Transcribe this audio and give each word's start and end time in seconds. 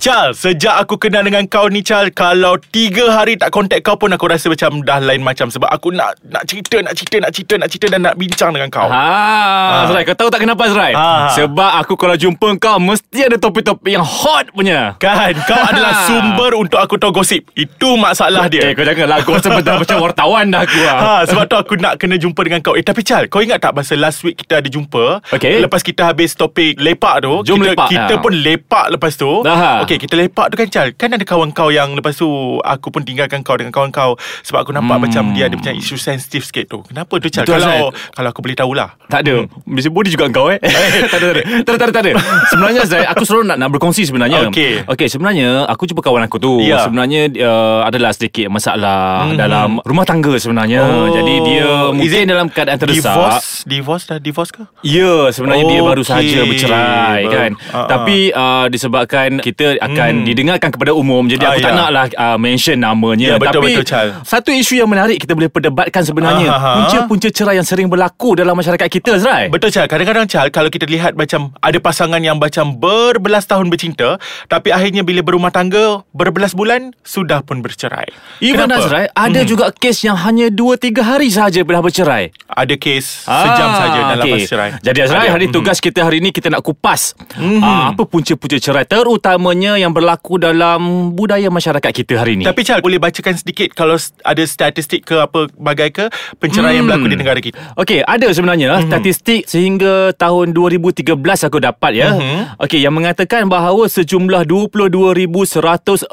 Chal, 0.00 0.32
sejak 0.32 0.80
aku 0.80 0.96
kenal 0.96 1.20
dengan 1.20 1.44
kau 1.44 1.68
ni 1.68 1.84
Chal 1.84 2.08
Kalau 2.08 2.56
tiga 2.56 3.12
hari 3.12 3.36
tak 3.36 3.52
kontak 3.52 3.84
kau 3.84 4.00
pun 4.00 4.08
Aku 4.08 4.24
rasa 4.24 4.48
macam 4.48 4.80
dah 4.80 4.96
lain 4.96 5.20
macam 5.20 5.52
Sebab 5.52 5.68
aku 5.68 5.92
nak 5.92 6.16
nak 6.24 6.48
cerita, 6.48 6.80
nak 6.80 6.96
cerita, 6.96 7.20
nak 7.20 7.28
cerita, 7.28 7.54
nak 7.60 7.68
cerita 7.68 7.86
Dan 7.86 8.00
nak 8.00 8.16
bincang 8.16 8.48
dengan 8.50 8.72
kau 8.72 8.88
Ha, 8.88 8.96
Ah. 8.96 9.84
Azrai, 9.84 10.02
kau 10.02 10.16
tahu 10.16 10.32
tak 10.32 10.40
kenapa 10.40 10.62
Azrai? 10.64 10.96
Ah. 10.96 11.28
Sebab 11.30 11.72
aku 11.76 12.00
kalau 12.00 12.16
jumpa 12.16 12.48
kau 12.56 12.80
mesti 12.80 13.28
ada 13.28 13.36
topik-topik 13.36 13.92
yang 13.92 14.00
hot 14.00 14.48
punya. 14.50 14.96
Kan, 14.96 15.36
kau 15.44 15.60
adalah 15.68 16.08
sumber 16.08 16.56
untuk 16.56 16.80
aku 16.80 16.96
tahu 16.96 17.20
gosip 17.20 17.44
Itu 17.52 18.00
masalah 18.00 18.48
dia 18.48 18.66
Eh, 18.66 18.72
kau 18.72 18.88
janganlah 18.88 19.20
Kau 19.20 19.36
sebentar 19.44 19.76
macam 19.76 20.00
wartawan 20.00 20.48
dah 20.48 20.64
aku 20.64 20.80
ah. 20.80 20.96
Ha, 20.96 21.12
sebab 21.28 21.44
tu 21.44 21.56
aku 21.60 21.76
nak 21.76 22.00
kena 22.00 22.16
jumpa 22.16 22.40
dengan 22.40 22.64
kau 22.64 22.72
Eh 22.72 22.80
tapi 22.80 23.04
Chal 23.04 23.28
Kau 23.28 23.44
ingat 23.44 23.60
tak 23.60 23.76
Masa 23.76 24.00
last 24.00 24.24
week 24.24 24.40
kita 24.40 24.64
ada 24.64 24.68
jumpa 24.72 25.20
Okey. 25.28 25.60
Lepas 25.60 25.84
kita 25.84 26.08
habis 26.08 26.32
topik 26.32 26.80
lepak 26.80 27.20
tu 27.20 27.44
Jom 27.44 27.60
kita, 27.60 27.76
lepak, 27.76 27.88
Kita 27.92 28.14
ha. 28.16 28.22
pun 28.24 28.32
lepak 28.32 28.86
lepas 28.96 29.12
tu 29.12 29.44
Dah. 29.44 29.89
Okey 29.90 30.06
kita 30.06 30.14
lepak 30.14 30.46
tu 30.46 30.54
kan 30.54 30.70
Chal 30.70 30.94
Kan 30.94 31.10
ada 31.10 31.24
kawan 31.24 31.50
kau 31.50 31.66
yang 31.66 31.98
Lepas 31.98 32.14
tu 32.14 32.30
Aku 32.62 32.94
pun 32.94 33.02
tinggalkan 33.02 33.42
kau 33.42 33.58
dengan 33.58 33.74
kawan 33.74 33.90
kau 33.90 34.14
Sebab 34.46 34.62
aku 34.62 34.70
nampak 34.70 34.86
Hmm. 34.92 35.02
macam 35.02 35.24
Dia 35.34 35.50
ada 35.50 35.58
macam 35.58 35.74
isu 35.74 35.98
sensitif 35.98 36.46
sikit 36.46 36.68
tu 36.68 36.78
Kenapa 36.84 37.18
tu 37.18 37.26
Chal 37.26 37.42
Kalau 37.42 37.90
kalau 37.90 38.28
aku 38.30 38.38
boleh 38.38 38.54
tahulah 38.54 38.94
Tak 39.04 39.26
ada 39.26 39.50
Mesti 39.66 39.90
body 39.90 40.14
juga 40.14 40.30
kau 40.30 40.46
eh 40.46 40.62
Tak 40.62 40.70
ada 40.70 40.86
tak 41.10 41.18
ada 41.20 41.30
Tak 41.66 41.74
ada 41.74 41.90
tak 41.90 42.02
ada. 42.06 42.12
Sebenarnya 42.46 42.82
Zai 42.84 43.02
Aku 43.04 43.26
selalu 43.26 43.50
nak, 43.50 43.58
nak 43.58 43.68
berkongsi 43.72 44.06
sebenarnya 44.06 44.46
Okey. 44.46 44.86
Okey 44.86 45.10
sebenarnya 45.10 45.66
Aku 45.66 45.82
jumpa 45.84 45.98
kawan 46.00 46.22
aku 46.22 46.38
tu 46.38 46.62
Ya. 46.62 46.86
Sebenarnya 46.86 47.26
uh, 47.42 47.82
Adalah 47.82 48.14
sedikit 48.14 48.46
masalah 48.46 49.26
Mhm. 49.26 49.36
Dalam 49.36 49.70
rumah 49.82 50.06
tangga 50.06 50.38
sebenarnya 50.38 50.78
Oh. 50.80 51.10
Jadi 51.10 51.34
dia 51.44 51.66
Mungkin 51.90 52.24
dalam 52.26 52.46
keadaan 52.46 52.78
terdesak 52.78 53.10
Divorce 53.10 53.48
Divorce 53.64 54.04
dah 54.06 54.18
divorce 54.18 54.52
ke 54.52 54.62
Ya, 54.86 55.28
sebenarnya 55.30 55.66
dia 55.66 55.80
baru 55.82 56.02
sahaja 56.02 56.38
bercerai 56.44 57.20
Baru- 57.20 57.32
kan. 57.32 57.50
Ah. 57.70 57.86
Tapi 57.88 58.30
uh, 58.30 58.66
disebabkan 58.68 59.40
kita 59.40 59.79
akan 59.80 60.12
Hmm. 60.12 60.24
didengarkan 60.24 60.70
kepada 60.70 60.92
umum 60.92 61.24
jadi 61.24 61.40
Ah, 61.40 61.50
aku 61.50 61.60
tak 61.60 61.72
ya. 61.72 61.78
naklah 61.78 62.04
uh, 62.12 62.36
mention 62.36 62.76
namanya. 62.76 63.26
Ya, 63.26 63.36
betul, 63.36 63.60
Tapi 63.60 63.72
betul, 63.72 63.84
Chal. 63.84 64.06
satu 64.22 64.50
isu 64.50 64.76
yang 64.76 64.86
menarik 64.86 65.16
kita 65.18 65.32
boleh 65.32 65.48
perdebatkan 65.48 66.02
sebenarnya 66.02 66.48
ah. 66.48 66.60
punca-punca 66.76 67.28
cerai 67.28 67.56
yang 67.56 67.64
sering 67.64 67.86
berlaku 67.86 68.34
dalam 68.34 68.52
masyarakat 68.52 68.86
kita, 68.86 69.16
Zrai. 69.16 69.48
Betul 69.48 69.70
Chal 69.70 69.86
Kadang-kadang 69.86 70.24
Chal 70.24 70.48
Kalau 70.48 70.68
kita 70.68 70.84
lihat 70.84 71.14
macam 71.14 71.56
Ada 71.58 71.78
pasangan 71.78 72.18
yang 72.18 72.36
macam 72.36 72.76
Berbelas 72.76 73.44
tahun 73.44 73.66
bercinta 73.66 74.20
Tapi 74.46 74.68
akhirnya 74.68 75.00
bila 75.00 75.20
berumah 75.20 75.48
tangga 75.48 76.04
Berbelas 76.10 76.52
bulan 76.52 76.92
Sudah 77.00 77.40
pun 77.40 77.58
bercerai 77.58 78.10
Even 78.38 78.66
Kenapa? 78.66 78.82
Azrai, 78.82 79.06
ada 79.08 79.40
Mhm. 79.40 79.48
juga 79.48 79.64
kes 79.70 80.02
yang 80.02 80.16
hanya 80.18 80.48
2-3 80.48 81.00
hari 81.00 81.28
sahaja 81.28 81.62
dah 81.62 81.80
bercerai. 81.80 82.24
Ada 82.60 82.76
kes 82.76 83.24
Sejam 83.24 83.70
saja 83.72 84.00
Dalam 84.10 84.20
okey. 84.20 84.32
masa 84.36 84.46
cerai 84.46 84.70
Jadi 84.78 84.98
Azrai, 85.00 85.28
hari 85.28 85.46
Mhm. 85.46 85.54
tugas 85.54 85.78
kita 85.78 86.00
hari 86.02 86.20
ini 86.20 86.28
kita 86.28 86.48
nak 86.48 86.60
kupas 86.60 87.16
Mhm. 87.32 87.58
ah, 87.58 87.88
apa 87.90 88.04
punca-punca 88.04 88.56
cerai 88.56 88.84
terutamanya 88.84 89.74
yang 89.74 89.90
berlaku 89.90 90.36
dalam 90.36 90.80
budaya 91.10 91.48
masyarakat 91.48 91.88
kita 91.94 92.14
hari 92.16 92.36
ini. 92.36 92.44
Tapi 92.44 92.60
Chal 92.60 92.80
boleh 92.80 92.98
bacakan 92.98 93.32
sedikit 93.32 93.72
Kalau 93.72 93.96
ada 94.22 94.42
statistik 94.44 95.02
ke 95.02 95.16
apa 95.16 95.48
Bagai 95.52 95.88
ke 95.90 96.04
Penceraian 96.36 96.76
yang 96.76 96.84
Hmm. 96.84 96.92
berlaku 96.92 97.08
di 97.08 97.16
negara 97.16 97.38
kita 97.38 97.56
Okey, 97.74 98.02
ada 98.02 98.28
sebenarnya 98.28 98.68
mm-hmm. 98.74 98.88
statistik 98.88 99.40
sehingga 99.46 99.94
tahun 100.12 100.52
2013 100.52 101.16
aku 101.42 101.56
dapat 101.58 101.92
ya. 101.94 102.10
Mhm. 102.10 102.18
Mm-hmm. 102.20 102.60
Okey, 102.60 102.80
yang 102.80 102.92
mengatakan 102.92 103.46
bahawa 103.46 103.86
sejumlah 103.86 104.42
22,162 104.44 106.10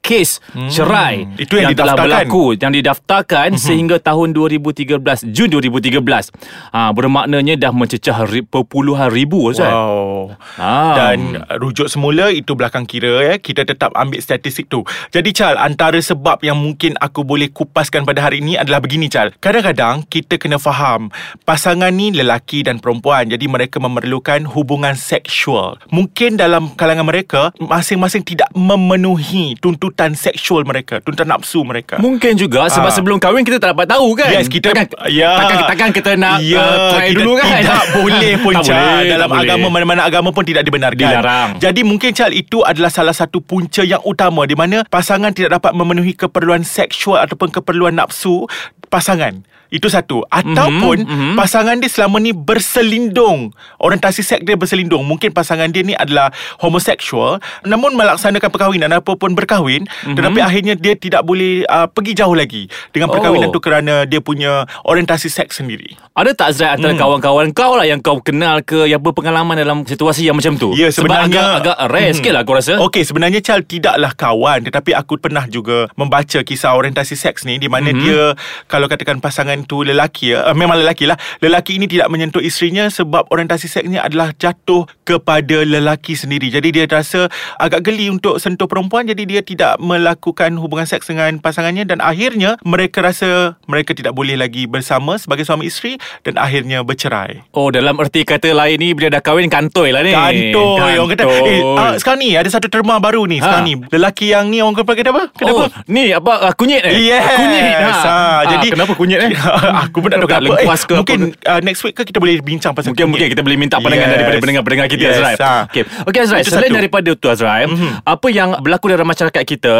kes 0.00 0.40
mm. 0.54 0.70
cerai 0.70 1.26
Itu 1.36 1.58
yang 1.58 1.74
telah 1.74 1.92
didaftarkan. 1.92 2.04
berlaku 2.24 2.44
yang 2.56 2.72
didaftarkan 2.72 3.48
mm-hmm. 3.52 3.66
sehingga 3.66 3.96
tahun 3.98 4.32
2013 4.32 5.34
Jun 5.34 5.41
2013. 5.46 6.30
Ah 6.70 6.88
ha, 6.88 6.90
bermaknanya 6.90 7.56
dah 7.56 7.72
mencecah 7.72 8.18
perpuluhan 8.44 9.08
ribu 9.08 9.48
Ustaz. 9.48 9.70
Wow 9.70 10.34
Ah. 10.54 10.94
Dan 10.94 11.42
rujuk 11.56 11.88
semula 11.88 12.28
Itu 12.28 12.54
belakang 12.54 12.84
kira 12.84 13.24
ya 13.24 13.34
Kita 13.36 13.64
tetap 13.64 13.90
ambil 13.92 14.20
statistik 14.20 14.68
tu 14.68 14.84
Jadi 15.08 15.32
Chal 15.32 15.56
Antara 15.56 15.98
sebab 15.98 16.40
yang 16.40 16.54
mungkin 16.54 16.94
Aku 16.98 17.24
boleh 17.24 17.48
kupaskan 17.48 18.04
pada 18.04 18.22
hari 18.22 18.38
ini 18.38 18.54
Adalah 18.54 18.78
begini 18.78 19.08
Chal 19.08 19.32
Kadang-kadang 19.38 20.04
Kita 20.04 20.36
kena 20.36 20.56
faham 20.56 21.08
Pasangan 21.42 21.90
ni 21.90 22.12
lelaki 22.12 22.62
dan 22.62 22.78
perempuan 22.78 23.28
Jadi 23.28 23.48
mereka 23.48 23.80
memerlukan 23.80 24.46
Hubungan 24.46 24.94
seksual 24.94 25.80
Mungkin 25.88 26.36
dalam 26.36 26.70
kalangan 26.72 27.04
mereka 27.04 27.50
Masing-masing 27.56 28.22
tidak 28.22 28.52
memenuhi 28.52 29.56
Tuntutan 29.58 30.12
seksual 30.12 30.62
mereka 30.62 31.00
Tuntutan 31.00 31.28
nafsu 31.28 31.64
mereka 31.64 31.96
Mungkin 31.98 32.36
juga 32.36 32.68
sebab 32.68 32.88
Ah. 32.88 32.94
sebelum 32.94 33.16
kahwin 33.16 33.42
kita 33.42 33.56
tak 33.56 33.72
dapat 33.72 33.88
tahu 33.88 34.12
kan. 34.12 34.28
Yes, 34.28 34.46
kita 34.46 34.74
takkan, 34.74 35.08
ya. 35.22 35.32
takkan, 35.38 35.56
takkan 35.70 35.90
kita 35.94 36.10
nak 36.18 36.36
ya, 36.42 36.58
uh, 36.58 36.90
try 36.90 37.08
kita 37.14 37.18
dulu 37.22 37.32
kan. 37.38 37.48
Tidak 37.62 37.86
boleh 38.02 38.32
pun 38.42 38.54
tak 38.58 38.64
Chal 38.66 38.76
boleh, 38.82 39.08
Dalam 39.08 39.28
tak 39.28 39.38
boleh. 39.38 39.46
agama 39.46 39.66
mana-mana 39.70 40.00
agama 40.02 40.28
pun 40.34 40.44
tidak 40.44 40.62
dibenarkan 40.66 40.98
Dilarang. 40.98 41.48
Jadi 41.62 41.80
mungkin 41.86 42.10
Chal 42.10 42.34
itu 42.34 42.60
adalah 42.66 42.90
salah 42.90 43.14
satu 43.14 43.38
punca 43.38 43.86
yang 43.86 44.02
utama 44.02 44.42
Di 44.44 44.58
mana 44.58 44.82
pasangan 44.84 45.30
tidak 45.30 45.62
dapat 45.62 45.72
memenuhi 45.72 46.18
keperluan 46.18 46.66
seksual 46.66 47.22
Ataupun 47.22 47.54
keperluan 47.54 47.94
nafsu 47.94 48.44
pasangan 48.92 49.40
itu 49.72 49.88
satu 49.88 50.20
Ataupun 50.28 51.00
Mhm, 51.00 51.16
mhm. 51.32 51.34
pasangan 51.34 51.80
dia 51.80 51.88
selama 51.88 52.20
ni 52.20 52.36
berselindung 52.36 53.56
Orientasi 53.78 54.20
seks 54.20 54.42
dia 54.42 54.52
berselindung 54.52 55.00
Mungkin 55.00 55.32
pasangan 55.32 55.64
dia 55.66 55.80
ni 55.80 55.94
adalah 55.94 56.28
homoseksual 56.60 57.40
Namun 57.64 57.94
melaksanakan 57.94 58.48
perkahwinan 58.48 58.92
Ataupun 58.92 59.32
berkahwin 59.32 59.88
Mhm. 60.04 60.12
Tetapi 60.12 60.38
akhirnya 60.38 60.74
dia 60.74 60.92
tidak 60.92 61.24
boleh 61.24 61.64
uh, 61.64 61.88
pergi 61.88 62.12
jauh 62.14 62.36
lagi 62.36 62.68
Dengan 62.90 63.08
perkahwinan 63.08 63.48
Oh. 63.48 63.50
tu 63.50 63.60
kerana 63.60 64.04
dia 64.04 64.20
punya 64.20 64.68
orientasi 64.84 65.26
seks 65.26 65.58
sendiri 65.58 65.96
Ada 66.12 66.32
tak 66.32 66.46
Azrai 66.52 66.70
antara 66.70 66.92
Hmm. 66.92 67.00
kawan-kawan 67.00 67.48
kau 67.50 67.72
lah 67.72 67.88
yang 67.88 67.98
kau 67.98 68.20
kenal 68.20 68.60
ke 68.60 68.84
yang 68.84 69.00
berpengalaman 69.00 69.56
dalam 69.56 69.82
situasi 69.82 70.28
yang 70.28 70.36
macam 70.36 70.52
tu? 70.54 70.76
Ya 70.76 70.92
Sebab 70.92 71.08
sebenarnya 71.08 71.40
agak, 71.56 71.64
agak 71.64 71.76
rare 71.88 72.10
Mhm. 72.10 72.16
sikit 72.20 72.32
lah 72.32 72.40
aku 72.44 72.52
rasa. 72.52 72.72
Okey 72.78 73.02
sebenarnya 73.02 73.40
Chal 73.40 73.64
tidaklah 73.64 74.12
kawan 74.12 74.60
Tetapi 74.62 74.92
aku 74.92 75.16
pernah 75.16 75.48
juga 75.48 75.88
Membaca 75.96 76.44
kisah 76.44 76.76
orientasi 76.76 77.16
seks 77.16 77.42
ni 77.42 77.56
Di 77.56 77.66
mana 77.66 77.88
Mhm. 77.88 77.98
dia 77.98 78.22
Kalau 78.68 78.81
katakan 78.88 79.18
pasangan 79.18 79.62
tu 79.66 79.82
lelaki 79.82 80.34
ya 80.34 80.46
uh, 80.48 80.56
Memang 80.56 80.78
lelaki 80.80 81.06
lah 81.06 81.18
Lelaki 81.38 81.76
ini 81.78 81.86
tidak 81.86 82.08
menyentuh 82.08 82.40
isterinya 82.40 82.88
Sebab 82.88 83.28
orientasi 83.28 83.66
seksnya 83.66 84.02
adalah 84.06 84.30
Jatuh 84.34 84.86
kepada 85.02 85.62
lelaki 85.62 86.14
sendiri 86.14 86.48
Jadi 86.48 86.68
dia 86.74 86.84
rasa 86.86 87.28
Agak 87.58 87.86
geli 87.86 88.08
untuk 88.08 88.38
sentuh 88.38 88.66
perempuan 88.66 89.06
Jadi 89.06 89.22
dia 89.28 89.40
tidak 89.42 89.78
melakukan 89.78 90.56
Hubungan 90.58 90.86
seks 90.88 91.08
dengan 91.08 91.38
pasangannya 91.38 91.86
Dan 91.86 92.02
akhirnya 92.02 92.58
Mereka 92.66 93.02
rasa 93.02 93.58
Mereka 93.70 93.94
tidak 93.94 94.16
boleh 94.16 94.34
lagi 94.34 94.66
bersama 94.66 95.18
Sebagai 95.18 95.46
suami 95.46 95.68
isteri 95.68 96.00
Dan 96.26 96.38
akhirnya 96.38 96.82
bercerai 96.82 97.46
Oh 97.54 97.68
dalam 97.70 97.98
erti 98.00 98.24
kata 98.24 98.50
lain 98.52 98.78
ni 98.80 98.92
bila 98.96 99.12
dah 99.12 99.22
kahwin 99.22 99.46
kantoi 99.46 99.92
lah 99.92 100.02
ni. 100.02 100.12
Kantoi 100.12 100.96
Orang 100.98 101.10
kata 101.14 101.24
eh, 101.28 101.60
uh, 101.62 101.94
Sekarang 102.00 102.20
ni 102.22 102.34
ada 102.34 102.48
satu 102.48 102.66
terma 102.66 102.98
baru 102.98 103.24
ni 103.28 103.38
Sekarang 103.38 103.62
Ha. 103.62 103.68
ni 103.68 103.74
Lelaki 103.92 104.32
yang 104.32 104.48
ni 104.48 104.58
Orang 104.58 104.74
kata 104.74 105.12
apa? 105.12 105.30
Kata 105.30 105.50
oh, 105.52 105.68
apa? 105.68 105.84
ni 105.86 106.10
apa 106.10 106.50
uh, 106.50 106.52
kunyit 106.56 106.82
eh? 106.82 107.12
Yes 107.12 107.22
Kunyit. 107.22 107.64
Ha. 107.78 107.90
ha, 107.92 108.18
Jadi 108.56 108.71
kenapa 108.72 108.92
kunyit 108.92 109.18
eh? 109.20 109.30
Aku 109.84 109.98
pun 109.98 110.08
tak 110.08 110.18
tahu 110.18 110.28
kenapa 110.28 110.44
lengkuas 110.50 110.80
ke 110.82 110.92
apa 110.92 111.00
Mungkin 111.02 111.20
uh, 111.38 111.60
next 111.60 111.80
week 111.82 111.92
ke 111.92 112.02
Kita 112.02 112.18
boleh 112.18 112.40
bincang 112.40 112.72
pasal 112.72 112.90
Mungkin 112.90 113.04
mungkin 113.06 113.20
kunyit. 113.22 113.32
kita 113.32 113.42
boleh 113.42 113.56
minta 113.56 113.76
pandangan 113.76 114.00
Yes. 114.02 114.14
daripada 114.16 114.38
pendengar-pendengar 114.38 114.86
kita 114.88 115.02
yes, 115.02 115.14
Azrai. 115.14 115.34
ha. 115.38 115.52
Okey. 115.64 115.82
Okey 116.04 116.20
Azrai, 116.20 116.40
Itu 116.40 116.50
selain 116.50 116.66
satu. 116.66 116.78
daripada 116.78 117.10
tu 117.12 117.26
Azrai, 117.26 117.62
Mhm. 117.64 117.90
apa 118.02 118.26
yang 118.28 118.48
berlaku 118.58 118.86
dalam 118.88 119.04
masyarakat 119.04 119.42
kita 119.42 119.74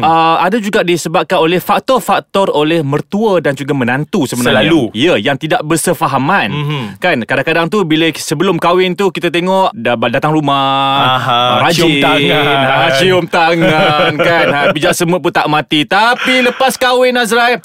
uh, 0.00 0.36
ada 0.38 0.56
juga 0.58 0.80
disebabkan 0.80 1.38
oleh 1.38 1.58
faktor-faktor 1.58 2.50
oleh 2.50 2.80
mertua 2.80 3.38
dan 3.38 3.52
juga 3.52 3.72
menantu 3.72 4.24
sebenarnya. 4.24 4.64
Selalu. 4.64 4.82
Ya, 4.92 5.14
yang 5.16 5.36
tidak 5.36 5.60
bersefahaman. 5.62 6.48
Mhm. 6.48 6.82
Kan 6.98 7.16
kadang-kadang 7.22 7.66
tu 7.66 7.82
bila 7.82 8.06
sebelum 8.10 8.56
kahwin 8.56 8.92
tu 8.92 9.08
kita 9.08 9.28
tengok 9.28 9.72
dah 9.72 9.96
datang 10.08 10.32
rumah, 10.32 11.16
Aha, 11.16 11.40
rajin, 11.62 11.76
cium 11.76 11.92
tangan. 11.98 12.56
ha, 12.58 12.76
cium 12.96 13.24
tangan 13.26 14.12
kan. 14.28 14.46
Ha, 14.46 14.60
pijak 14.70 14.92
semut 14.92 15.18
pun 15.18 15.30
tak 15.30 15.46
mati. 15.46 15.84
Tapi 15.84 16.42
lepas 16.42 16.74
kahwin 16.74 17.14
Azrai, 17.14 17.58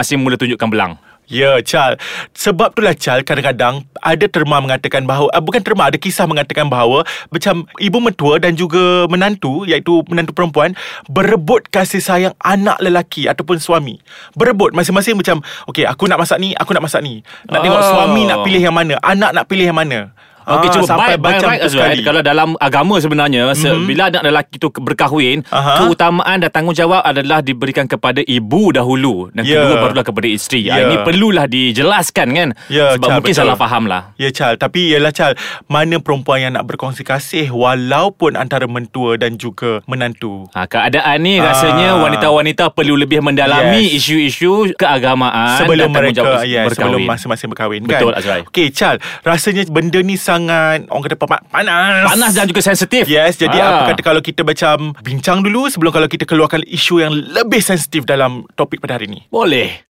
masing-masing 0.00 0.24
mula 0.24 0.40
tunjukkan 0.40 0.68
belang. 0.72 0.92
Ya, 1.30 1.62
Chal. 1.62 1.94
Sebab 2.34 2.74
itulah 2.74 2.90
Chal 2.98 3.22
kadang-kadang 3.22 3.86
ada 4.02 4.26
terma 4.26 4.58
mengatakan 4.58 5.06
bahawa 5.06 5.30
uh, 5.30 5.38
bukan 5.38 5.62
terma 5.62 5.86
ada 5.86 5.94
kisah 5.94 6.26
mengatakan 6.26 6.66
bahawa 6.66 7.06
macam 7.30 7.70
ibu 7.78 8.02
mertua 8.02 8.42
dan 8.42 8.58
juga 8.58 9.06
menantu 9.06 9.62
iaitu 9.62 10.02
menantu 10.10 10.34
perempuan 10.34 10.74
berebut 11.06 11.70
kasih 11.70 12.02
sayang 12.02 12.34
anak 12.42 12.82
lelaki 12.82 13.30
ataupun 13.30 13.62
suami. 13.62 14.02
Berebut 14.34 14.74
masing-masing 14.74 15.14
macam 15.14 15.38
okey 15.70 15.86
aku 15.86 16.10
nak 16.10 16.18
masak 16.18 16.42
ni, 16.42 16.50
aku 16.58 16.74
nak 16.74 16.82
masak 16.82 16.98
ni. 17.04 17.22
Nak 17.46 17.62
tengok 17.62 17.78
Oh. 17.78 17.86
suami 17.94 18.26
nak 18.26 18.42
pilih 18.42 18.62
yang 18.66 18.74
mana, 18.74 18.98
anak 18.98 19.30
nak 19.30 19.46
pilih 19.46 19.70
yang 19.70 19.78
mana. 19.78 20.10
Okey 20.42 20.66
Ah, 20.66 20.72
cuba 20.72 20.86
sampai 20.86 21.14
by, 21.14 21.20
by 21.20 21.36
right 21.38 21.62
Azrael 21.62 21.92
kali. 21.92 22.02
Kalau 22.02 22.20
dalam 22.20 22.48
agama 22.58 22.96
sebenarnya 22.96 23.44
mm-hmm. 23.46 23.84
Bila 23.84 24.08
anak 24.08 24.22
lelaki 24.22 24.56
tu 24.56 24.68
berkahwin 24.70 25.44
Aha. 25.46 25.84
Keutamaan 25.84 26.36
dan 26.38 26.50
tanggungjawab 26.50 27.02
adalah 27.02 27.40
Diberikan 27.40 27.84
kepada 27.84 28.20
ibu 28.20 28.70
dahulu 28.70 29.28
Dan 29.30 29.44
Ya. 29.44 29.62
kedua 29.62 29.76
barulah 29.80 30.02
kepada 30.02 30.26
isteri 30.26 30.62
Ya. 30.62 30.76
yeah. 30.76 30.86
Ini 30.86 30.96
perlulah 31.02 31.44
dijelaskan 31.44 32.28
kan 32.30 32.48
Ya, 32.66 32.94
Sebab 32.94 33.02
Chal, 33.02 33.14
mungkin 33.14 33.32
betul. 33.32 33.42
salah 33.42 33.56
faham 33.56 33.84
lah 33.84 34.02
Ya 34.16 34.30
Chal 34.30 34.54
Tapi 34.54 34.90
ialah 34.90 35.10
Chal 35.10 35.32
Mana 35.66 35.98
perempuan 35.98 36.40
yang 36.40 36.52
nak 36.52 36.64
berkongsi 36.64 37.02
kasih 37.02 37.48
Walaupun 37.50 38.34
antara 38.34 38.64
mentua 38.64 39.14
dan 39.14 39.34
juga 39.34 39.80
menantu 39.84 40.48
Ha, 40.50 40.64
keadaan 40.64 41.20
ni 41.20 41.36
rasanya 41.38 41.92
Ah. 41.92 42.02
wanita-wanita 42.02 42.70
perlu 42.70 42.94
lebih 42.94 43.20
mendalami 43.20 43.82
Yes. 43.82 44.02
isu-isu 44.02 44.72
keagamaan 44.74 45.58
sebelum 45.58 45.88
dan 45.88 45.96
mereka 46.02 46.42
ya, 46.42 46.64
sebelum 46.66 46.96
berkahwin. 46.96 47.06
masing-masing 47.06 47.48
berkahwin 47.48 47.80
Betul, 47.82 48.10
kan. 48.10 48.18
Azrai. 48.18 48.40
Okey, 48.44 48.68
Chal, 48.70 48.96
rasanya 49.22 49.62
benda 49.66 50.00
ni 50.00 50.14
sangat 50.30 50.86
orang 50.86 51.02
kata 51.04 51.16
pa- 51.18 51.42
panas. 51.44 52.06
Panas 52.06 52.32
dan 52.32 52.46
juga 52.46 52.62
sensitif. 52.62 53.04
Yes, 53.04 53.34
jadi 53.34 53.56
Ah. 53.56 53.66
apa 53.66 53.82
kata 53.90 54.02
kalau 54.04 54.20
kita 54.20 54.42
macam 54.42 54.94
bincang 55.00 55.42
dulu 55.42 55.66
sebelum 55.66 55.90
kalau 55.90 56.06
kita 56.06 56.22
keluarkan 56.22 56.62
isu 56.64 57.00
yang 57.00 57.10
lebih 57.10 57.58
sensitif 57.60 58.04
dalam 58.04 58.46
topik 58.54 58.78
pada 58.78 58.94
hari 58.94 59.10
ni. 59.10 59.26
Boleh. 59.26 59.89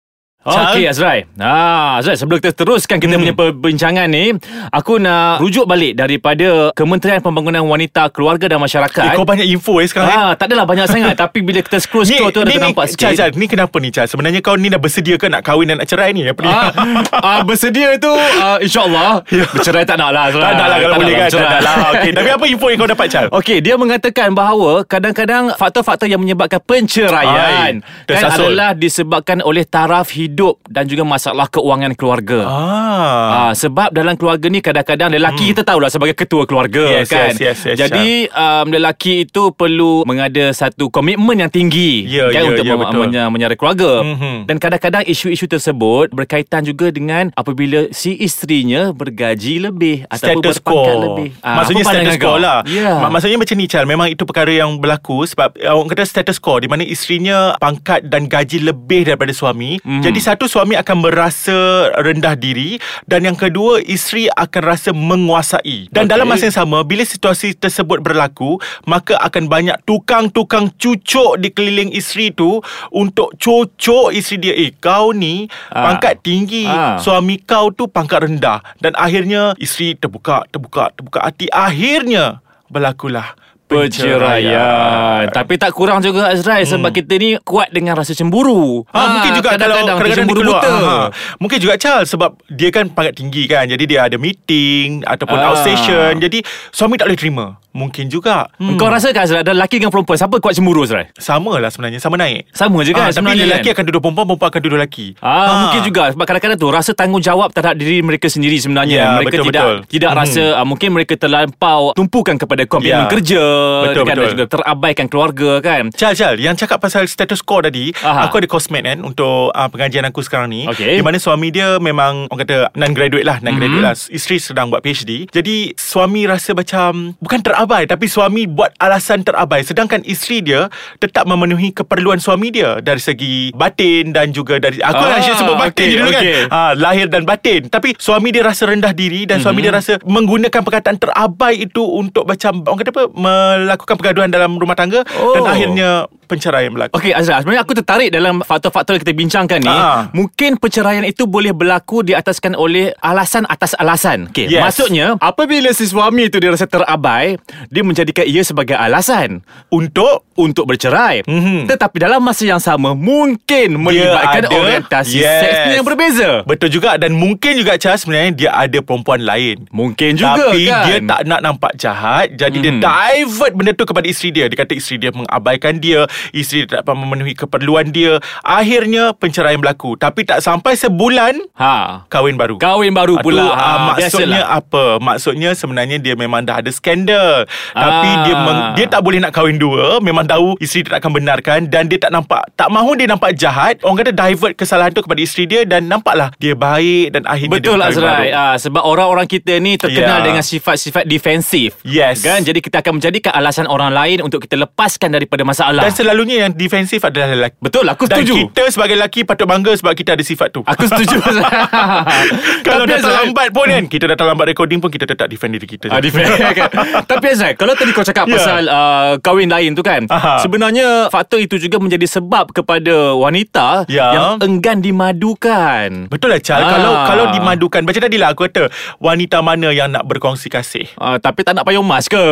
Chal? 0.42 0.74
Okey 0.74 0.84
Azrai. 0.84 1.18
Ah, 1.36 1.96
Azrai 1.96 2.14
sebelum 2.14 2.36
kita 2.36 2.50
teruskan 2.52 2.98
kita 2.98 3.14
Hmm. 3.14 3.22
punya 3.22 3.34
perbincangan 3.36 4.06
ni, 4.06 4.34
aku 4.68 4.98
nak 4.98 5.38
rujuk 5.38 5.62
balik 5.64 5.94
daripada 5.94 6.70
Kementerian 6.72 7.18
Pembangunan 7.18 7.62
Wanita, 7.62 8.10
Keluarga 8.10 8.46
dan 8.46 8.58
Eh, 8.58 8.62
Masyarakat. 8.62 9.14
kau 9.14 9.22
banyak 9.22 9.46
info 9.46 9.78
eh 9.78 9.86
sekarang 9.86 10.08
eh. 10.08 10.18
Ah, 10.20 10.32
tak 10.32 10.50
adalah 10.50 10.66
banyak 10.66 10.86
sangat 10.86 11.14
tapi 11.22 11.40
bila 11.40 11.58
kita 11.58 11.78
scroll-scroll 11.78 12.30
tu 12.30 12.40
ada 12.40 12.50
nampak 12.58 12.90
Chal, 12.90 13.14
sikit. 13.14 13.14
Chal, 13.14 13.30
ni 13.32 13.46
kenapa 13.46 13.76
ni 13.78 13.88
Chal? 13.88 14.06
Sebenarnya 14.06 14.38
kau 14.38 14.54
ni 14.54 14.66
dah 14.66 14.76
bersedia 14.76 15.14
ke 15.14 15.26
nak 15.26 15.42
kahwin 15.42 15.68
dan 15.68 15.78
nak 15.78 15.86
cerai 15.86 16.10
ni? 16.10 16.26
Apa 16.26 16.40
ni? 16.40 16.50
Ah, 16.50 16.70
ah, 17.28 17.40
bersedia 17.42 17.94
tu 17.96 18.10
uh, 18.10 18.58
InsyaAllah 18.58 19.22
Bercerai 19.28 19.86
tak 19.86 19.94
nak 19.96 20.10
lah 20.10 20.26
Azrai. 20.26 20.42
Ya. 20.42 20.48
tak 20.48 20.56
nak 20.56 20.66
lah 20.66 20.78
kalau 20.80 20.96
boleh 20.96 21.12
kan. 21.12 21.20
Tak 21.22 21.30
bercerai. 21.30 21.50
nak 21.52 21.62
lah. 21.62 21.90
Okey, 21.92 22.10
tapi 22.10 22.28
apa 22.32 22.44
info 22.46 22.66
yang 22.66 22.78
kau 22.78 22.90
dapat 22.90 23.06
Chal? 23.06 23.26
Okey, 23.30 23.58
dia 23.60 23.74
mengatakan 23.76 24.28
bahawa 24.32 24.82
kadang-kadang 24.82 25.54
faktor-faktor 25.54 26.10
yang 26.10 26.18
menyebabkan 26.18 26.58
penceraian 26.58 27.78
Ai, 27.78 28.10
kan 28.10 28.22
adalah 28.28 28.70
disebabkan 28.74 29.38
oleh 29.40 29.62
taraf 29.62 30.10
hidup 30.10 30.31
dan 30.66 30.84
juga 30.84 31.04
masalah 31.04 31.46
keuangan 31.46 31.92
keluarga. 31.92 32.40
Ah. 32.42 33.28
Ah, 33.42 33.52
sebab 33.52 33.90
dalam 33.90 34.14
keluarga 34.14 34.46
ni 34.46 34.58
kadang-kadang 34.58 35.10
lelaki 35.10 35.44
hmm. 35.44 35.50
kita 35.50 35.62
tahulah 35.62 35.88
sebagai 35.88 36.14
ketua 36.14 36.44
keluarga 36.44 36.84
Yes, 36.94 37.08
kan. 37.08 37.32
yes, 37.32 37.38
yes, 37.38 37.58
yes, 37.64 37.76
Jadi 37.78 38.26
um, 38.28 38.66
lelaki 38.68 39.24
itu 39.24 39.50
perlu 39.50 40.02
mengada 40.02 40.50
satu 40.50 40.88
komitmen 40.88 41.36
yang 41.36 41.48
tinggi 41.48 42.04
Ya, 42.04 42.28
kan 42.28 42.42
ya, 42.42 42.50
untuk 42.50 42.64
ya, 42.64 42.72
mem- 42.72 42.82
betul. 42.82 43.00
menya- 43.04 43.28
menyara 43.28 43.54
keluarga. 43.54 44.02
Mhm. 44.02 44.34
Dan 44.44 44.56
kadang-kadang 44.56 45.04
isu-isu 45.04 45.44
tersebut 45.44 46.10
berkaitan 46.10 46.62
juga 46.62 46.88
dengan 46.88 47.28
apabila 47.34 47.90
si 47.90 48.14
isterinya 48.14 48.90
bergaji 48.90 49.58
lebih 49.60 50.06
ataupun 50.06 50.40
status 50.40 50.56
berpangkat 50.58 50.94
quo. 50.94 51.04
lebih. 51.04 51.28
Ah, 51.40 51.54
maksudnya 51.58 51.84
status 51.84 52.16
quo 52.16 52.36
lah. 52.36 52.58
Ya. 52.64 52.92
Mak- 52.98 53.10
Maksudnya 53.12 53.36
macam 53.36 53.56
ni 53.56 53.66
Chal, 53.66 53.84
memang 53.84 54.08
itu 54.08 54.22
perkara 54.22 54.48
yang 54.50 54.76
berlaku 54.76 55.22
sebab 55.24 55.52
uh, 55.58 55.74
orang 55.74 55.88
kata 55.88 56.02
status 56.02 56.36
quo 56.36 56.56
di 56.56 56.66
mana 56.66 56.82
isterinya 56.82 57.52
pangkat 57.56 58.04
dan 58.04 58.24
gaji 58.24 58.62
lebih 58.62 59.04
daripada 59.04 59.30
suami. 59.30 59.76
Mhm. 59.78 60.00
Jadi 60.00 60.18
satu 60.22 60.46
suami 60.46 60.78
akan 60.78 60.96
merasa 61.02 61.58
rendah 61.98 62.32
diri 62.32 62.78
dan 63.04 63.26
yang 63.26 63.34
kedua 63.34 63.82
isteri 63.82 64.30
akan 64.30 64.62
rasa 64.62 64.94
menguasai. 64.94 65.90
Dan 65.90 66.06
Okey. 66.06 66.12
dalam 66.14 66.30
masa 66.30 66.46
yang 66.46 66.56
sama 66.56 66.86
bila 66.86 67.02
situasi 67.02 67.52
tersebut 67.52 67.98
berlaku, 67.98 68.62
maka 68.86 69.18
akan 69.18 69.50
banyak 69.50 69.74
tukang-tukang 69.82 70.70
cucuk 70.78 71.36
di 71.36 71.50
keliling 71.50 71.90
isteri 71.90 72.30
tu 72.30 72.62
untuk 72.88 73.34
cucuk 73.36 74.14
isteri 74.14 74.38
dia. 74.40 74.54
Eh 74.54 74.70
kau 74.72 75.10
ni 75.10 75.50
Ah. 75.68 75.90
pangkat 75.90 76.22
tinggi, 76.22 76.64
Ah. 76.64 76.96
suami 76.96 77.42
kau 77.42 77.74
tu 77.74 77.90
pangkat 77.90 78.22
rendah 78.22 78.62
dan 78.78 78.94
akhirnya 78.94 79.58
isteri 79.58 79.98
terbuka 79.98 80.46
terbuka 80.48 80.94
terbuka 80.94 81.18
hati 81.18 81.50
akhirnya 81.50 82.38
berlakulah 82.70 83.34
Perceraian 83.74 85.24
Tapi 85.28 85.54
tak 85.56 85.70
kurang 85.70 85.98
juga 85.98 86.28
Azrai 86.28 86.62
Sebab 86.62 86.90
kita 86.90 87.14
ni 87.16 87.36
kuat 87.38 87.68
dengan 87.68 87.94
rasa 87.94 88.12
cemburu 88.12 88.84
Ha, 88.88 89.00
mungkin 89.10 89.30
juga 89.34 89.48
kalau 89.50 89.58
kadang-kadang 89.58 89.86
kadang-kadang 89.92 90.06
dia 90.06 90.16
cemburu 90.18 90.40
keluar. 90.40 90.60
buta. 90.60 90.70
Ha, 90.70 90.80
ha. 90.82 91.06
Mungkin 91.38 91.58
juga 91.58 91.74
Charles 91.76 92.08
sebab 92.08 92.30
dia 92.46 92.68
kan 92.68 92.84
pangkat 92.86 93.14
tinggi 93.14 93.44
kan. 93.44 93.64
Jadi 93.64 93.84
dia 93.86 94.04
ada 94.04 94.16
meeting 94.16 95.02
ataupun 95.02 95.34
Ah. 95.34 95.48
outstation. 95.50 96.18
Jadi 96.18 96.38
suami 96.68 96.94
tak 96.94 97.08
boleh 97.08 97.18
terima. 97.18 97.46
Mungkin 97.72 98.06
juga. 98.06 98.52
Hmm. 98.54 98.76
Kau 98.76 98.86
rasa 98.86 99.10
kan 99.10 99.24
Azrai 99.24 99.40
Ada 99.40 99.52
lelaki 99.52 99.76
dengan 99.76 99.88
perempuan 99.88 100.14
Siapa 100.14 100.36
kuat 100.36 100.52
cemburu 100.52 100.82
Azrai? 100.82 101.08
Sama 101.14 101.56
lah 101.56 101.68
sebenarnya 101.68 101.98
Sama 101.98 102.14
naik 102.14 102.48
Sama 102.50 102.80
je 102.80 102.90
kan 102.90 103.02
Ah, 103.02 103.06
Tapi 103.06 103.16
sebenarnya 103.16 103.44
lelaki 103.46 103.64
kan? 103.64 103.74
akan 103.74 103.84
duduk 103.86 104.00
perempuan 104.02 104.26
Perempuan 104.26 104.48
akan 104.48 104.60
duduk 104.60 104.76
lelaki 104.76 105.06
Ah, 105.18 105.32
Ha. 105.42 105.52
mungkin 105.62 105.80
juga 105.82 106.02
sebab 106.08 106.24
kadang-kadang 106.24 106.58
tu 106.58 106.68
rasa 106.68 106.90
tanggungjawab 106.92 107.48
terhadap 107.50 107.76
diri 107.76 107.98
mereka 108.00 108.26
sendiri 108.26 108.56
sebenarnya. 108.56 108.92
Ya, 108.94 109.08
mereka 109.16 109.30
betul, 109.34 109.46
tidak 109.48 109.64
betul. 109.64 109.76
tidak 109.88 110.10
Mhm. 110.10 110.18
rasa 110.18 110.42
uh, 110.52 110.66
mungkin 110.66 110.88
mereka 110.90 111.14
terlampau 111.16 111.82
tumpukan 111.92 112.36
kepada 112.36 112.62
komitmen 112.64 112.90
Ya. 113.00 113.10
kerja 113.10 113.42
Betul, 113.82 114.02
kan, 114.02 114.06
dan 114.06 114.16
betul. 114.18 114.30
juga 114.30 114.44
terabaikan 114.48 115.06
keluarga 115.06 115.50
kan. 115.60 115.82
Chal, 115.90 116.12
Chal, 116.12 116.36
yang 116.36 116.52
cakap 116.52 116.78
pasal 116.78 117.04
status 117.04 117.40
quo 117.40 117.60
tadi, 117.60 117.90
Aha. 117.96 118.26
aku 118.26 118.36
ada 118.36 118.46
cosmate 118.46 118.84
kan 118.86 118.98
untuk 119.00 119.48
uh, 119.48 119.68
pengajian 119.68 120.04
aku 120.04 120.20
sekarang 120.20 120.48
ni. 120.48 120.66
Okey. 120.66 120.98
Di 120.98 121.02
mana 121.02 121.16
suami 121.16 121.48
dia 121.48 121.78
memang 121.78 122.28
orang 122.28 122.40
kata 122.40 122.56
non-graduate 122.74 123.24
lah, 123.24 123.40
non-graduate 123.40 123.80
Mhm. 123.80 123.86
lah. 123.86 123.94
Isteri 123.96 124.36
sedang 124.38 124.68
buat 124.68 124.80
PhD. 124.80 125.26
Jadi 125.26 125.72
suami 125.74 126.24
rasa 126.24 126.52
macam 126.52 127.16
bukan 127.16 127.40
terabai 127.62 127.86
tapi 127.86 128.06
suami 128.06 128.42
buat 128.44 128.74
alasan 128.76 129.22
terabai 129.22 129.62
sedangkan 129.62 130.02
isteri 130.02 130.42
dia 130.42 130.66
tetap 130.98 131.22
memenuhi 131.24 131.70
keperluan 131.70 132.18
suami 132.18 132.50
dia 132.50 132.82
dari 132.82 132.98
segi 132.98 133.54
batin 133.54 134.10
dan 134.10 134.34
juga 134.34 134.58
dari 134.58 134.82
aku 134.82 134.98
Ah, 134.98 135.14
asyik 135.16 135.34
sebut 135.36 135.54
batin 135.54 135.70
okey, 135.78 135.86
je 135.86 135.96
dulu 135.96 136.10
okey. 136.10 136.18
kan. 136.18 136.46
Ha, 136.48 136.60
lahir 136.74 137.06
dan 137.06 137.22
batin. 137.22 137.60
Tapi 137.64 137.94
suami 137.96 138.28
dia 138.28 138.42
rasa 138.42 138.66
rendah 138.66 138.90
diri 138.90 139.22
dan 139.24 139.38
suami 139.38 139.58
Mhm. 139.58 139.64
dia 139.64 139.72
rasa 139.72 139.92
menggunakan 140.02 140.60
perkataan 140.60 140.96
terabai 140.96 141.54
itu 141.60 141.82
untuk 141.84 142.24
macam 142.24 142.64
orang 142.64 142.78
kata 142.78 142.90
apa 142.90 143.04
melakukan 143.12 143.94
pergaduhan 143.94 144.28
dalam 144.28 144.56
rumah 144.56 144.74
tangga 144.74 145.06
Oh. 145.14 145.32
dan 145.32 145.46
akhirnya 145.46 145.90
penceraian 146.32 146.72
berlaku. 146.72 146.96
Okey 146.96 147.12
Azra, 147.12 147.38
sebenarnya 147.38 147.62
aku 147.62 147.76
tertarik 147.76 148.08
dalam 148.08 148.40
faktor-faktor 148.40 148.96
yang 148.96 149.02
kita 149.04 149.12
bincangkan 149.12 149.60
ni. 149.60 149.68
Ah. 149.68 150.08
Mungkin 150.10 150.56
perceraian 150.56 151.04
itu 151.04 151.28
boleh 151.28 151.52
berlaku 151.52 152.00
diataskan 152.00 152.56
oleh 152.56 152.96
alasan 152.98 153.44
atas 153.44 153.76
alasan. 153.76 154.32
Okey, 154.32 154.48
Yes. 154.48 154.62
maksudnya 154.64 155.06
apabila 155.18 155.68
si 155.70 155.84
suami 155.84 156.26
itu 156.26 156.40
dia 156.40 156.48
rasa 156.48 156.64
terabai, 156.64 157.36
dia 157.68 157.82
menjadikan 157.82 158.24
ia 158.24 158.40
sebagai 158.40 158.74
alasan 158.74 159.44
Untuk 159.68 160.24
untuk 160.32 160.64
bercerai. 160.64 161.22
Mhm. 161.24 161.68
Tetapi 161.68 161.96
dalam 161.98 162.22
masa 162.22 162.44
yang 162.44 162.56
sama 162.56 162.96
mungkin 162.96 163.76
melibatkan 163.76 164.46
ada- 164.46 164.52
orientasi 164.52 165.18
Yes. 165.18 165.42
seksnya 165.42 165.74
yang 165.76 165.84
berbeza. 165.84 166.30
Betul 166.42 166.70
juga 166.70 166.96
dan 166.96 167.12
mungkin 167.12 167.58
juga 167.58 167.76
Charles 167.76 168.02
sebenarnya 168.02 168.32
dia 168.32 168.50
ada 168.50 168.78
perempuan 168.78 169.20
lain. 169.20 169.68
Mungkin 169.68 170.14
juga 170.14 170.48
Tapi 170.48 170.64
kan. 170.64 170.84
dia 170.86 170.96
tak 171.02 171.20
nak 171.24 171.40
nampak 171.42 171.72
jahat 171.74 172.32
Jadi 172.32 172.56
Mhm. 172.56 172.64
dia 172.64 172.72
divert 172.78 173.52
benda 173.52 173.72
tu 173.72 173.82
kepada 173.82 174.06
isteri 174.06 174.30
dia 174.30 174.46
Dia 174.46 174.56
kata 174.56 174.72
isteri 174.72 174.96
dia 174.98 175.10
mengabaikan 175.10 175.76
dia 175.76 176.06
Isteri 176.30 176.64
tak 176.64 176.82
dapat 176.82 176.94
memenuhi 176.96 177.34
keperluan 177.34 177.88
dia 177.88 178.22
Akhirnya 178.42 179.10
penceraian 179.12 179.58
berlaku 179.58 179.94
Tapi 179.94 180.22
tak 180.22 180.38
sampai 180.38 180.74
sebulan 180.74 181.34
Ha. 181.52 182.06
Kahwin 182.06 182.34
baru 182.34 182.56
Kahwin 182.56 182.92
baru 182.92 183.14
Ah, 183.14 183.22
pula. 183.22 183.42
tu, 183.42 183.48
ah, 183.48 183.58
Ha, 183.58 183.68
maksudnya 183.90 184.06
biasalah. 184.40 184.58
apa? 184.58 184.84
Maksudnya 184.98 185.50
sebenarnya 185.52 185.96
dia 185.96 186.14
memang 186.14 186.42
dah 186.42 186.58
ada 186.58 186.70
skandal. 186.70 187.44
Tapi 187.70 188.08
Ah. 188.08 188.22
dia 188.22 188.34
meng, 188.36 188.60
dia 188.74 188.86
tak 188.86 189.00
boleh 189.00 189.18
nak 189.18 189.30
kahwin 189.30 189.56
dua. 189.56 189.98
Memang 189.98 190.24
tahu 190.24 190.54
isteri 190.58 190.82
dia 190.82 190.92
tak 190.92 191.00
akan 191.00 191.12
benarkan 191.14 191.60
dan 191.66 191.86
dia 191.86 191.98
tak 191.98 192.10
nampak 192.10 192.44
tak 192.52 192.68
mahu 192.68 192.94
dia 192.94 193.06
nampak 193.06 193.32
jahat. 193.34 193.80
Orang 193.80 193.96
kata 193.96 194.12
divert 194.12 194.54
kesalahan 194.54 194.90
tu 194.90 195.00
kepada 195.00 195.18
isteri 195.18 195.44
dia 195.44 195.62
dan 195.62 195.86
nampaklah 195.86 196.30
dia 196.36 196.52
baik 196.52 197.06
dan 197.10 197.22
akhirnya 197.24 197.52
Betul 197.54 197.76
dia 197.76 197.84
kahwin 197.84 197.98
Azrai 197.98 198.28
ah, 198.32 198.54
Sebab 198.56 198.82
orang-orang 198.82 199.26
kita 199.26 199.52
ni 199.56 199.74
Terkenal 199.74 200.18
Ya. 200.18 200.24
dengan 200.24 200.42
sifat-sifat 200.42 201.04
defensif 201.04 201.78
Yes. 201.82 202.20
kan? 202.20 202.40
Jadi 202.40 202.60
kita 202.60 202.78
akan 202.78 202.98
menjadikan 202.98 203.32
alasan 203.32 203.66
orang 203.66 203.90
lain 203.90 204.20
Untuk 204.20 204.40
kita 204.40 204.54
lepaskan 204.56 205.10
daripada 205.10 205.42
masalah 205.42 205.82
Dan 205.82 205.92
selalunya 206.12 206.44
yang 206.44 206.52
defensif 206.52 207.00
adalah 207.00 207.32
lelaki. 207.32 207.56
Betul 207.56 207.88
aku 207.88 208.04
Dan 208.04 208.20
setuju 208.20 208.34
kita 208.44 208.68
sebagai 208.68 208.94
lelaki 208.94 209.24
patut 209.24 209.48
bangga 209.48 209.72
sebab 209.72 209.96
kita 209.96 210.12
ada 210.12 210.20
sifat 210.20 210.52
tu. 210.52 210.60
Aku 210.62 210.84
setuju 210.84 211.16
Kalau 212.66 212.84
Tapi 212.84 212.92
datang 212.92 213.00
Azrai- 213.08 213.24
lambat 213.24 213.48
pun 213.48 213.66
kan 213.66 213.84
Kita 213.86 214.04
datang 214.06 214.26
lambat 214.28 214.46
recording 214.46 214.78
pun 214.78 214.88
Kita 214.88 215.04
tetap 215.04 215.26
defend 215.26 215.56
diri 215.56 215.64
kita 215.64 215.88
Ah, 215.88 215.98
defend, 215.98 216.28
kan? 216.58 216.68
Tapi 217.02 217.26
Azrai 217.28 217.52
Kalau 217.54 217.72
tadi 217.72 217.90
kau 217.90 218.04
cakap 218.04 218.24
Ya. 218.24 218.38
Pasal 218.38 218.64
uh, 218.64 219.12
Kahwin 219.18 219.48
lain 219.48 219.72
tu 219.72 219.80
kan 219.80 220.04
Aha. 220.06 220.38
Sebenarnya 220.38 221.08
Faktor 221.08 221.38
itu 221.38 221.56
juga 221.56 221.76
menjadi 221.76 222.04
sebab 222.06 222.52
Kepada 222.52 223.12
wanita 223.14 223.88
Ya. 223.88 224.12
Yang 224.12 224.28
enggan 224.42 224.78
dimadukan 224.80 226.06
Betul 226.06 226.28
lah 226.30 226.40
Chal 226.40 226.60
Ah. 226.60 226.70
Kalau 226.70 226.92
kalau 227.04 227.24
dimadukan 227.30 227.82
Macam 227.82 228.00
tadi 228.00 228.16
lah 228.16 228.30
aku 228.30 228.46
kata 228.46 228.68
Wanita 228.98 229.40
mana 229.40 229.70
yang 229.70 229.88
nak 229.88 230.04
berkongsi 230.04 230.46
kasih 230.46 230.86
uh, 230.96 231.16
Tapi 231.16 231.42
tak 231.42 231.56
nak 231.56 231.64
payung 231.64 231.82
mas 231.82 232.06
ke 232.06 232.22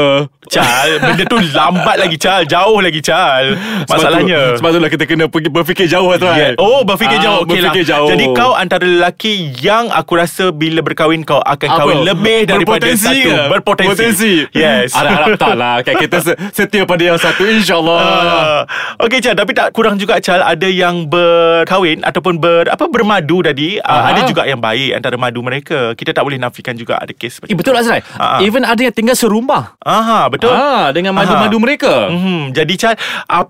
Chal 0.46 1.00
Benda 1.00 1.24
tu 1.24 1.38
lambat 1.50 1.96
lagi 1.96 2.16
Chal 2.16 2.44
Jauh 2.44 2.78
lagi 2.78 3.00
Chal 3.00 3.56
Masalahnya. 3.86 4.40
Sebab 4.56 4.70
tu 4.70 4.78
lah 4.78 4.88
kita 4.88 5.04
kena 5.04 5.24
pergi 5.26 5.48
berfikir 5.48 5.86
jauh 5.86 6.10
tuan. 6.14 6.34
Yeah. 6.34 6.52
Oh 6.56 6.82
berfikir 6.82 7.16
Ah, 7.16 7.22
jauh 7.22 7.40
okay 7.42 7.58
berfikir 7.58 7.82
lah. 7.82 7.90
jauh. 7.92 8.08
Jadi 8.08 8.24
kau 8.32 8.52
antara 8.52 8.82
lelaki 8.82 9.34
Yang 9.56 9.84
aku 9.90 10.12
rasa 10.14 10.44
Bila 10.50 10.80
berkahwin 10.80 11.22
Kau 11.22 11.38
akan 11.38 11.66
Apa? 11.66 11.78
kahwin 11.78 11.96
Lebih 12.02 12.38
daripada 12.44 12.80
Berpotensi 12.80 13.04
satu 13.04 13.20
ke? 13.20 13.36
Berpotensi 13.48 13.88
Berpotensi 13.90 14.32
Yes 14.52 14.88
Harap-harap 14.90 15.36
tak 15.36 15.54
lah 15.54 15.74
kan 15.80 15.94
Kita 15.96 16.16
se- 16.18 16.38
setia 16.50 16.82
pada 16.82 17.02
yang 17.02 17.16
satu 17.16 17.42
InsyaAllah 17.42 17.98
Uh, 18.00 18.60
okay 18.98 19.18
Chal 19.18 19.34
Tapi 19.34 19.52
tak 19.52 19.70
kurang 19.70 19.96
juga 19.96 20.16
Chal 20.18 20.40
Ada 20.40 20.66
yang 20.66 21.04
berkahwin 21.04 22.00
Ataupun 22.00 22.36
ber, 22.36 22.66
apa 22.66 22.84
bermadu 22.86 23.42
tadi 23.42 23.76
uh, 23.76 23.84
Aha. 23.84 24.12
Ada 24.12 24.20
juga 24.24 24.42
yang 24.44 24.58
baik 24.58 24.94
Antara 24.94 25.16
madu 25.16 25.40
mereka 25.40 25.92
Kita 25.92 26.10
tak 26.10 26.22
boleh 26.22 26.36
nafikan 26.36 26.74
juga 26.74 26.96
Ada 26.96 27.12
kes 27.12 27.42
Eh 27.44 27.54
betul 27.54 27.74
Azrai 27.74 28.00
Ah, 28.12 28.36
ah. 28.36 28.40
Even 28.40 28.62
ada 28.62 28.80
yang 28.80 28.92
tinggal 28.92 29.14
serumah 29.14 29.76
Aha, 29.78 30.26
betul 30.26 30.50
ah, 30.50 30.88
Dengan 30.90 31.12
madu-madu 31.12 31.56
Aha. 31.56 31.62
mereka 31.62 31.94
Hmm, 32.10 32.50
jadi 32.50 32.74
Chal, 32.74 32.94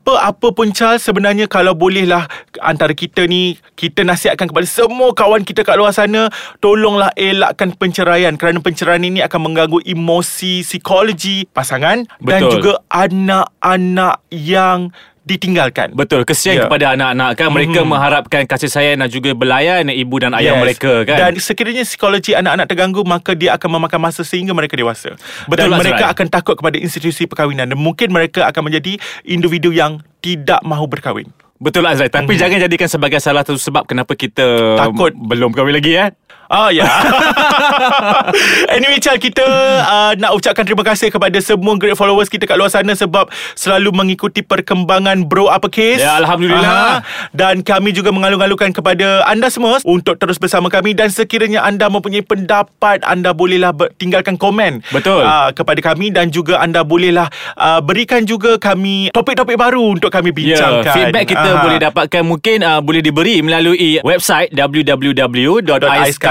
apa-apa 0.00 0.56
pun 0.56 0.72
Chal 0.72 0.96
sebenarnya 0.96 1.44
kalau 1.44 1.76
bolehlah 1.76 2.24
antara 2.64 2.96
kita 2.96 3.28
ni 3.28 3.60
kita 3.76 4.00
nasihatkan 4.00 4.48
kepada 4.48 4.64
semua 4.64 5.12
kawan 5.12 5.44
kita 5.44 5.60
kat 5.60 5.76
luar 5.76 5.92
sana 5.92 6.32
tolonglah 6.64 7.12
elakkan 7.20 7.76
penceraian 7.76 8.32
kerana 8.40 8.64
penceraian 8.64 9.04
ini 9.04 9.20
akan 9.20 9.52
mengganggu 9.52 9.84
emosi, 9.84 10.64
psikologi 10.64 11.44
pasangan 11.52 12.08
dan 12.24 12.40
Betul. 12.48 12.52
juga 12.56 12.72
anak-anak 12.88 14.24
yang 14.32 14.88
ditinggalkan. 15.22 15.92
Betul 15.92 16.24
Kesian 16.24 16.56
Ya. 16.56 16.62
kepada 16.64 16.96
anak-anak 16.96 17.30
kan 17.36 17.48
Mereka 17.50 17.80
Mhm. 17.80 17.88
mengharapkan 17.88 18.42
kasih 18.44 18.66
sayang 18.66 18.98
Dan 18.98 19.08
juga 19.08 19.30
belayan 19.30 19.86
ibu 19.86 20.16
dan 20.16 20.32
ayah 20.32 20.56
Yes. 20.56 20.62
mereka 20.62 20.92
kan 21.04 21.16
Dan 21.18 21.32
sekiranya 21.36 21.84
psikologi 21.84 22.32
anak-anak 22.32 22.66
terganggu 22.66 23.04
Maka 23.04 23.36
dia 23.36 23.54
akan 23.54 23.78
memakan 23.78 24.00
masa 24.02 24.24
Sehingga 24.24 24.50
mereka 24.50 24.74
dewasa 24.74 25.14
Betul, 25.44 25.68
Dan 25.68 25.68
Azrai. 25.70 25.80
mereka 25.86 26.04
akan 26.08 26.26
takut 26.26 26.54
kepada 26.56 26.76
institusi 26.76 27.28
perkahwinan 27.28 27.68
Dan 27.68 27.76
mungkin 27.76 28.08
mereka 28.08 28.48
akan 28.48 28.62
menjadi 28.66 28.96
Individu 29.22 29.70
yang 29.70 30.00
tidak 30.18 30.64
mahu 30.64 30.88
berkahwin 30.88 31.28
Betul 31.56 31.84
Azrai 31.84 32.08
Tapi 32.08 32.32
Mhm. 32.32 32.40
jangan 32.40 32.58
jadikan 32.64 32.88
sebagai 32.88 33.20
salah 33.20 33.44
satu 33.44 33.60
sebab 33.60 33.84
Kenapa 33.84 34.16
kita 34.16 34.80
Takut. 34.80 35.12
Belum 35.12 35.52
kahwin 35.52 35.76
lagi 35.76 35.94
ya 35.94 36.10
Oh 36.50 36.66
ya 36.66 36.82
Anyway 38.74 38.98
Chal 38.98 39.16
Kita 39.16 39.46
uh, 39.78 40.12
nak 40.18 40.34
ucapkan 40.34 40.66
terima 40.66 40.82
kasih 40.82 41.06
Kepada 41.08 41.38
semua 41.38 41.78
great 41.78 41.94
followers 41.94 42.26
kita 42.26 42.42
kat 42.42 42.58
luar 42.58 42.66
sana 42.66 42.90
Sebab 42.92 43.30
selalu 43.54 43.94
mengikuti 43.94 44.42
perkembangan 44.42 45.30
Bro 45.30 45.46
Uppercase 45.46 46.02
Ya, 46.02 46.18
Alhamdulillah. 46.18 46.98
Aha. 46.98 47.06
Dan 47.30 47.62
kami 47.62 47.94
juga 47.94 48.10
mengalung-alungkan 48.10 48.74
kepada 48.74 49.22
anda 49.24 49.46
semua 49.46 49.78
Untuk 49.84 50.18
terus 50.18 50.42
bersama 50.42 50.66
kami 50.66 50.90
Dan 50.90 51.08
sekiranya 51.08 51.62
anda 51.62 51.86
mempunyai 51.86 52.26
pendapat 52.26 53.06
Anda 53.06 53.30
bolehlah 53.30 53.70
ber- 53.70 53.94
tinggalkan 53.94 54.34
komen 54.34 54.82
Betul. 54.90 55.22
uh, 55.22 55.54
Kepada 55.54 55.78
kami 55.80 56.10
Dan 56.10 56.34
juga 56.34 56.58
anda 56.58 56.82
bolehlah 56.82 57.30
uh, 57.54 57.78
Berikan 57.78 58.26
juga 58.26 58.58
kami 58.58 59.14
Topik-topik 59.14 59.54
baru 59.54 59.94
Untuk 59.94 60.10
kami 60.10 60.34
bincangkan 60.34 60.82
Ya, 60.82 60.90
feedback 60.90 61.30
kita 61.30 61.46
Aha. 61.46 61.62
boleh 61.62 61.78
dapatkan 61.78 62.22
mungkin 62.26 62.66
uh, 62.66 62.82
boleh 62.82 62.98
diberi 62.98 63.38
melalui 63.38 64.02
website 64.02 64.50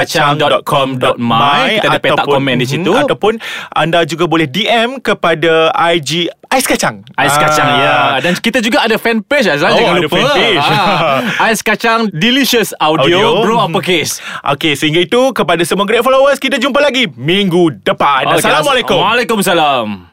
www.aiskacang.com.my 0.10 1.62
kita 1.78 1.88
ada 1.88 2.00
petak 2.02 2.26
komen 2.26 2.56
di 2.58 2.66
mhm, 2.66 2.72
situ 2.72 2.92
Ataupun 2.92 3.38
anda 3.72 4.02
juga 4.04 4.26
boleh 4.26 4.46
DM 4.46 4.98
kepada 5.00 5.70
IG 5.94 6.28
Ais 6.50 6.66
Kacang 6.66 7.06
Ais 7.14 7.38
kacang 7.38 7.70
Ah. 7.70 7.78
ya 7.78 7.94
Dan 8.20 8.34
kita 8.36 8.58
juga 8.58 8.82
ada 8.82 8.98
fan 8.98 9.22
page 9.22 9.46
Azlan 9.46 9.70
Oh, 9.70 9.78
Jangan 9.78 9.94
ada 9.94 10.02
lupa 10.02 10.18
page. 10.18 10.66
Ah, 11.40 11.46
Ais 11.46 11.62
kacang 11.62 12.10
Delicious 12.10 12.74
Audio, 12.76 13.06
Audio. 13.06 13.46
Bro 13.46 13.56
Mhm. 13.56 13.66
Uppercase 13.70 14.18
Okey, 14.48 14.74
sehingga 14.74 15.00
itu 15.00 15.30
kepada 15.30 15.62
semua 15.62 15.86
great 15.86 16.02
followers 16.02 16.42
kita 16.42 16.58
jumpa 16.58 16.82
lagi 16.82 17.06
minggu 17.12 17.86
depan. 17.86 18.26
Okay, 18.26 18.42
Assalamualaikum. 18.42 18.98
Waalaikumsalam 18.98 20.09